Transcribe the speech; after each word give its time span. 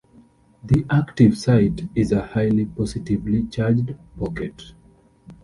The 0.63 0.83
active 0.89 1.37
site 1.37 1.87
is 1.93 2.11
a 2.11 2.25
highly 2.25 2.65
positively 2.65 3.45
charged 3.45 3.95
pocket. 4.17 4.73